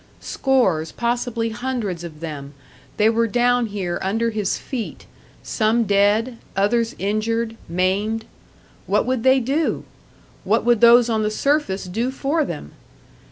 Scores, 0.19 0.91
possibly 0.91 1.49
hundreds 1.49 2.03
of 2.03 2.21
them, 2.21 2.55
they 2.97 3.07
were 3.07 3.27
down 3.27 3.67
here 3.67 3.99
under 4.01 4.31
his 4.31 4.57
feet 4.57 5.05
some 5.43 5.83
dead, 5.83 6.39
others 6.57 6.95
injured, 6.97 7.55
maimed. 7.69 8.25
What 8.87 9.05
would 9.05 9.21
they 9.21 9.39
do? 9.39 9.83
What 10.43 10.65
would 10.65 10.81
those 10.81 11.07
on 11.07 11.21
the 11.21 11.29
surface 11.29 11.85
do 11.85 12.09
for 12.09 12.43
them? 12.43 12.71